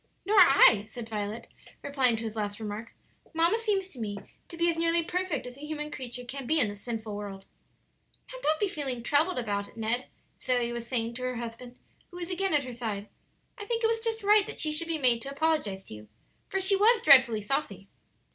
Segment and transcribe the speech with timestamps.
[0.25, 1.45] "Nor I," said Violet,
[1.83, 2.91] replying to his last remark;
[3.35, 6.59] "mamma seems to me to be as nearly perfect as a human creature can be
[6.59, 7.45] in this sinful world."
[8.33, 10.07] "Now don't feel troubled about it, Ned,"
[10.41, 11.75] Zoe was saying to her husband,
[12.09, 13.09] who was again at her side.
[13.59, 16.07] "I think it was just right that she should be made to apologize to you,
[16.49, 17.87] for she was dreadfully saucy."